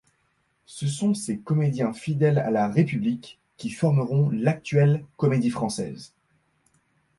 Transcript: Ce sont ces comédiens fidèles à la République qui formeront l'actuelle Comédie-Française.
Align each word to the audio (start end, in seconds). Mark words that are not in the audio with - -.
Ce 0.65 0.87
sont 0.87 1.13
ces 1.13 1.37
comédiens 1.37 1.93
fidèles 1.93 2.39
à 2.39 2.49
la 2.49 2.67
République 2.67 3.37
qui 3.57 3.69
formeront 3.69 4.31
l'actuelle 4.31 5.05
Comédie-Française. 5.15 6.11